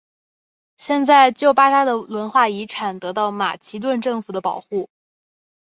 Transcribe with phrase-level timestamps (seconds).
[0.77, 4.89] 现在旧巴扎的文化遗产得到马其顿政府的保护。